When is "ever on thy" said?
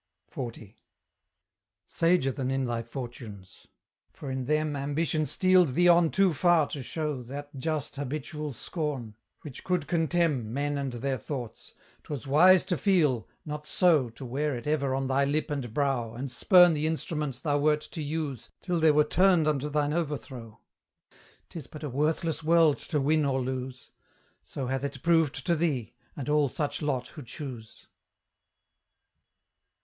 14.65-15.23